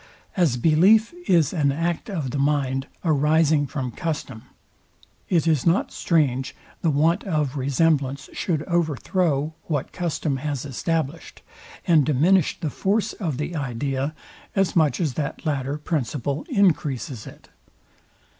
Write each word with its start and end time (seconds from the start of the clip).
As 0.35 0.57
belief 0.57 1.13
is 1.29 1.53
an 1.53 1.71
act 1.71 2.09
of 2.09 2.31
the 2.31 2.39
mind 2.39 2.87
arising 3.05 3.67
from 3.67 3.91
custom, 3.91 4.41
it 5.29 5.45
is 5.45 5.63
not 5.63 5.91
strange 5.91 6.55
the 6.81 6.89
want 6.89 7.23
of 7.25 7.55
resemblance 7.55 8.27
should 8.33 8.63
overthrow 8.63 9.53
what 9.65 9.91
custom 9.91 10.37
has 10.37 10.65
established, 10.65 11.43
and 11.85 12.03
diminish 12.03 12.59
the 12.59 12.71
force 12.71 13.13
of 13.13 13.37
the 13.37 13.55
idea, 13.55 14.15
as 14.55 14.75
much 14.75 14.99
as 14.99 15.13
that 15.13 15.45
latter 15.45 15.77
principle 15.77 16.47
encreases 16.49 17.27
it. 17.27 17.49